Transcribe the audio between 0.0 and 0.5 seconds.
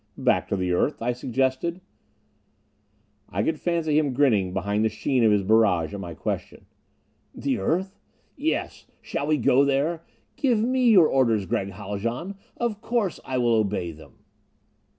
"Back